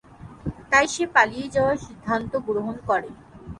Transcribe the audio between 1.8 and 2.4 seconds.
সিদ্ধান্ত